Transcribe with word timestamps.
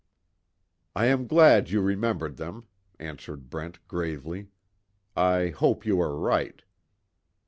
"I 0.95 1.05
am 1.05 1.27
glad 1.27 1.69
you 1.69 1.79
remembered 1.79 2.37
them," 2.37 2.65
answered 2.97 3.51
Brent 3.51 3.87
gravely. 3.87 4.47
"I 5.15 5.49
hope 5.49 5.85
you 5.85 6.01
are 6.01 6.17
right." 6.17 6.63